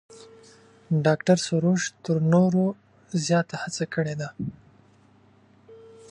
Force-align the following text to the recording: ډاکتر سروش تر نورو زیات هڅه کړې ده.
ډاکتر 1.05 1.37
سروش 1.47 1.81
تر 2.03 2.17
نورو 2.33 2.65
زیات 3.25 3.49
هڅه 3.61 3.85
کړې 3.93 4.15
ده. 4.21 4.29